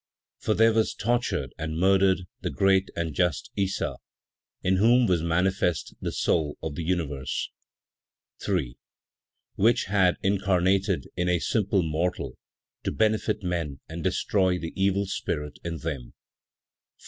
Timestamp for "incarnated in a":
10.23-11.37